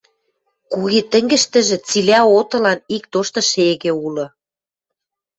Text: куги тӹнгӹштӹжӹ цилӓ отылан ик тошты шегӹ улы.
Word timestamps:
куги 0.71 1.01
тӹнгӹштӹжӹ 1.11 1.77
цилӓ 1.87 2.19
отылан 2.37 2.79
ик 2.95 3.03
тошты 3.11 3.41
шегӹ 3.49 3.91
улы. 4.05 4.25